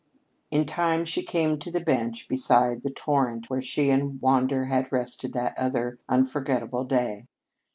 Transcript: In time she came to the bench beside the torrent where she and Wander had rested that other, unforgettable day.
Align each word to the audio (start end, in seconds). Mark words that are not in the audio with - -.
In 0.49 0.65
time 0.65 1.05
she 1.05 1.21
came 1.21 1.59
to 1.59 1.69
the 1.69 1.79
bench 1.79 2.27
beside 2.27 2.81
the 2.81 2.89
torrent 2.89 3.51
where 3.51 3.61
she 3.61 3.91
and 3.91 4.19
Wander 4.19 4.65
had 4.65 4.91
rested 4.91 5.33
that 5.33 5.55
other, 5.59 5.99
unforgettable 6.09 6.85
day. 6.85 7.27